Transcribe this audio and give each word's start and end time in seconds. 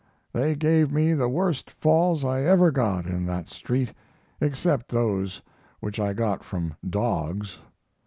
They 0.33 0.55
gave 0.55 0.91
me 0.91 1.13
the 1.13 1.29
worst 1.29 1.69
falls 1.69 2.25
I 2.25 2.41
ever 2.41 2.71
got 2.71 3.05
in 3.05 3.27
that 3.27 3.49
street, 3.49 3.93
except 4.41 4.89
those 4.89 5.43
which 5.79 5.99
I 5.99 6.13
got 6.13 6.43
from 6.43 6.73
dogs. 6.83 7.59